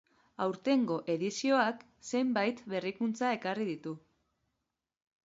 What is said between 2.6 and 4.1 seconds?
berrikuntza ekarri ditu.